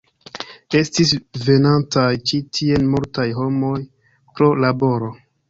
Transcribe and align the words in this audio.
Estis 0.79 1.11
venantaj 1.49 2.07
ĉi 2.31 2.41
tien 2.59 2.89
multaj 2.95 3.27
homoj 3.43 3.75
pro 4.41 4.51
laboro. 4.65 5.13